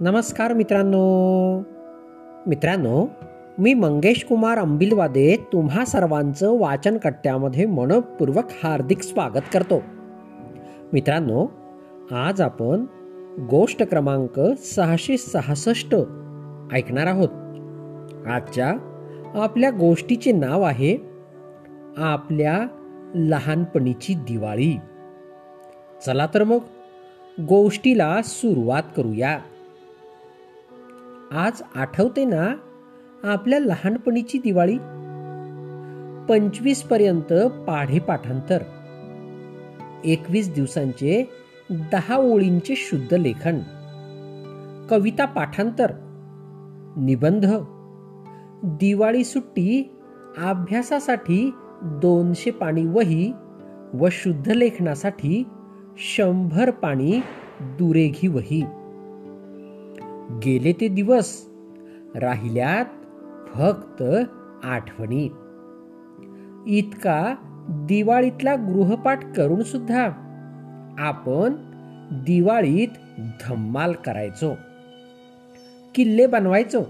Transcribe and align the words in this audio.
नमस्कार 0.00 0.52
मित्रांनो. 0.52 1.58
मित्रांनो 2.46 3.06
मी 3.58 3.74
मंगेश 3.74 4.24
कुमार 4.24 4.58
अंबिलवादे 4.58 5.36
तुम्हा 5.52 5.84
सर्वांचं 5.84 6.58
वाचन 6.58 6.96
कट्ट्यामध्ये 6.98 7.66
मनपूर्वक 7.66 8.44
हार्दिक 8.62 9.02
स्वागत 9.02 9.40
करतो. 9.52 9.82
मित्रांनो 10.92 11.46
आज 12.12 12.40
आपण 12.40 12.84
गोष्ट 13.50 13.82
क्रमांक 13.82 14.40
सहाशे 14.58 15.16
सहासष्ट 15.16 15.96
ऐकणार 16.72 17.06
आहोत. 17.06 17.28
आजच्या 18.26 18.74
आपल्या 19.34 19.70
गोष्टीचे 19.70 20.32
नाव 20.32 20.62
आहे 20.62 20.96
आपल्या 21.96 22.66
लहानपणीची 23.14 24.14
दिवाळी. 24.14 24.76
चला 26.06 26.26
तर 26.34 26.44
मग 26.44 26.58
गोष्टीला 27.48 28.20
सुरुवात 28.24 28.82
करूया. 28.96 29.38
आज 31.32 31.62
आठवते 31.74 32.24
ना 32.24 32.56
आपल्या 33.24 33.58
लहानपणीची 33.58 34.38
दिवाळी? 34.38 34.76
पंचवीसपर्यंत 36.28 37.32
पाढे 37.66 37.98
पाठांतर. 37.98 38.62
एकवीस 40.04 40.54
दिवसांचे 40.54 41.30
दहा 41.70 42.16
ओळींचे 42.16 42.74
शुद्ध 42.76 43.14
लेखन. 43.14 43.58
कविता 44.90 45.24
पाठांतर. 45.24 45.92
निबंध. 46.96 47.46
दिवाळी 48.62 49.24
सुट्टी 49.24 49.96
अभ्यासासाठी 50.38 51.50
दोनशे 51.82 52.50
पाणी 52.50 52.86
वही 52.86 53.32
व 53.94 54.08
शुद्ध 54.12 54.48
लेखनासाठी 54.48 55.44
शंभर 55.98 56.70
पाणी 56.70 57.20
दुरेघी 57.60 58.28
वही. 58.28 58.62
गेले 60.30 60.72
ते 60.72 60.88
दिवस. 60.88 61.48
राहिल्यात 62.14 62.84
फक्त 63.54 64.02
आठवणी. 64.64 65.28
इतका 66.66 67.34
दिवाळीतला 67.68 68.54
गृहपाठ 68.54 69.36
करून 69.36 69.62
सुद्धा 69.62 70.08
आपण 70.98 71.54
दिवाळीत 72.12 72.88
धम्माल 73.18 73.92
करायचो. 73.92 74.54
किल्ले 75.94 76.26
बनवायचो. 76.26 76.80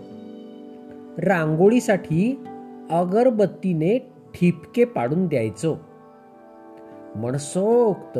रांगोळीसाठी 1.18 2.44
अगरबत्तीने 2.90 3.98
ठिपके 4.34 4.84
पाडून 4.84 5.26
द्यायचो. 5.26 5.76
मनसोक्त 7.16 8.18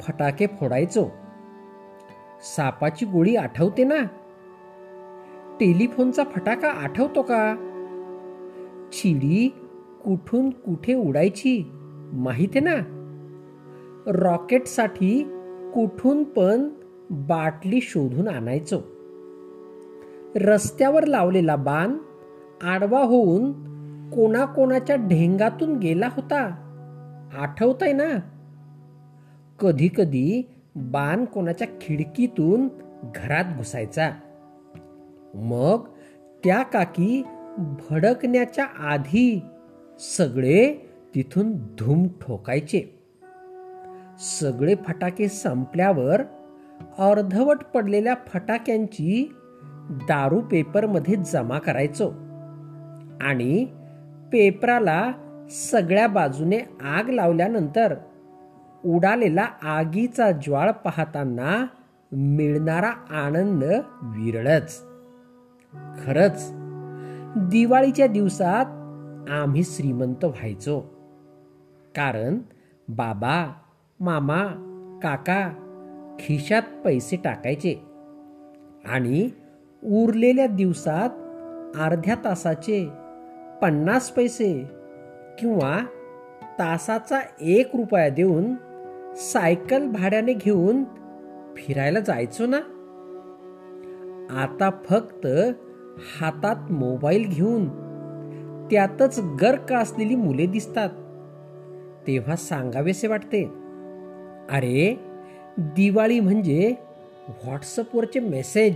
फटाके 0.00 0.46
फोडायचो. 0.46 1.08
सापाची 2.56 3.06
गोळी 3.06 3.36
आठवते 3.36 3.84
ना? 3.84 3.96
टेलिफोनचा 5.60 6.24
फटाका 6.24 6.68
आठवतो 6.68 7.22
का? 7.22 7.54
चिडी 8.92 9.48
कुठून 10.04 10.50
कुठे 10.50 10.94
उडायची 10.94 11.70
माहिती 12.12 12.60
ना? 12.60 12.74
रॉकेटसाठी 14.06 15.22
कुठून 15.74 16.24
पण 16.24 16.68
बाटली 17.10 17.80
शोधून 17.82 18.28
आणायचो. 18.28 18.80
रस्त्यावर 20.36 21.04
लावलेला 21.04 21.56
बाण 21.56 21.96
आडवा 22.62 23.00
होऊन 23.00 23.52
कोणाकोणाच्या 24.10 24.96
ढेंगातून 24.96 25.78
गेला 25.78 26.08
होता. 26.12 26.42
आठवत 27.38 27.82
आहे 27.82 27.92
ना? 27.92 28.18
कधी 29.58 29.88
कधी 29.96 30.42
बाण 30.76 31.24
कोणाच्या 31.24 31.68
खिडकीतून 31.80 32.68
घरात 33.14 33.44
घुसायचा. 33.56 34.10
मग 35.36 35.88
त्या 36.44 36.62
काकी 36.62 37.22
भडकण्याच्या 37.58 38.64
आधी 38.64 39.42
सगळे 40.00 40.74
तिथून 41.14 41.52
धूम 41.52 42.06
ठोकायचे. 42.06 42.98
सगळे 44.18 44.74
फटाके 44.74 45.28
संपल्यावर 45.28 46.22
अर्धवट 46.98 47.64
पडलेल्या 47.74 48.14
फटाक्यांची 48.26 49.34
दारू 49.90 50.40
पेपरमध्ये 50.40 51.16
जमा 51.16 51.58
करायचो 51.58 52.08
आणि 53.20 53.64
पेपराला 54.32 55.12
सगळ्या 55.50 56.06
बाजूने 56.06 56.58
आग 56.80 57.08
लावल्यानंतर 57.08 57.94
उडालेला 58.84 59.46
आगीचा 59.62 60.30
ज्वाळ 60.30 60.70
पाहताना 60.70 61.66
मिळणारा 62.12 62.90
आनंद 63.26 63.64
विरळच. 64.02 64.82
खरच 66.04 66.50
दिवाळीच्या 67.36 68.06
दिवसात 68.06 68.66
आम्ही 69.30 69.62
श्रीमंत 69.64 70.24
व्हायचो. 70.24 70.80
कारण 71.96 72.38
बाबा 72.88 73.52
मामा 74.00 74.46
काका 75.02 75.50
खिशात 76.18 76.62
पैसे 76.84 77.16
टाकायचे 77.16 77.74
आणि 78.84 79.30
उरलेल्या 79.84 80.46
दिवसात 80.46 81.10
अर्ध्या 81.78 82.14
तासाचे 82.24 82.88
पन्नास 83.62 84.10
पैसे 84.10 84.70
किंवा 85.38 85.78
तासाचा 86.58 87.20
एक 87.40 87.76
रुपया 87.76 88.08
देऊन 88.08 88.54
सायकल 89.16 89.90
भाड्याने 89.90 90.32
घेऊन 90.32 90.84
फिरायला 91.56 92.00
जायचो 92.00 92.46
ना? 92.46 92.58
आता 94.42 94.70
फक्त 94.88 95.26
हातात 95.98 96.72
मोबाईल 96.72 97.28
घेऊन 97.28 97.68
त्यातच 98.70 99.18
गर्क 99.42 99.72
असलेली 99.72 100.14
मुले 100.14 100.46
दिसतात. 100.46 100.88
तेव्हा 102.06 102.36
सांगावेसे 102.36 103.06
वाटते 103.06 103.44
अरे 104.50 105.00
दिवाळी 105.58 106.20
म्हणजे 106.20 106.74
व्हॉट्सअपवरचे 107.28 108.20
मेसेज 108.20 108.74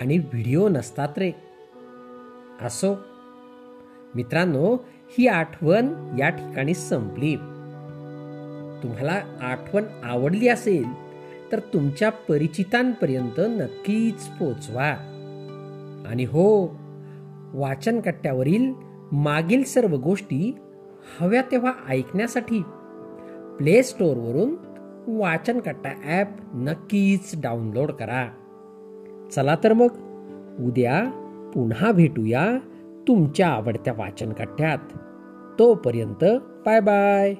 आणि 0.00 0.18
व्हिडिओ 0.18 0.68
नसतात 0.68 1.18
रे. 1.18 1.32
असो 2.62 2.94
मित्रांनो 4.14 4.74
ही 5.18 5.26
आठवण 5.26 6.16
या 6.18 6.28
ठिकाणी 6.28 6.74
संपली. 6.74 7.36
तुम्हाला 8.82 9.20
आठवण 9.40 9.84
आवडली 10.04 10.48
असेल 10.48 10.84
तर 11.52 11.58
तुमच्या 11.58 12.10
परिचितांपर्यंत 12.10 13.40
नक्कीच 13.40 14.26
पोचवा. 14.26 15.09
आणि 16.10 16.24
हो 16.24 16.76
वाचन 17.54 18.00
कट्ट्यावरील 18.00 18.72
मागील 19.12 19.64
सर्व 19.64 19.96
गोष्टी 19.96 20.56
हव्या 21.20 21.42
तेव्हा 21.42 21.72
ऐकण्यासाठी 21.88 22.62
प्ले 23.58 23.82
स्टोअरवरून 23.82 24.54
वाचन 25.18 25.60
कट्टा 25.60 25.90
ॲप 26.04 26.28
नक्कीच 26.54 27.40
डाउनलोड 27.40 27.90
करा. 27.90 28.26
चला 29.32 29.56
तर 29.64 29.72
मग 29.72 29.88
उद्या 30.66 31.04
पुन्हा 31.54 31.92
भेटूया 31.92 32.58
तुमच्या 33.08 33.48
आवडत्या 33.48 33.94
वाचन 33.98 34.32
कट्ट्यात 34.32 34.78
तोपर्यंत 35.58 36.24
बाय 36.66 36.80
बाय 36.80 37.34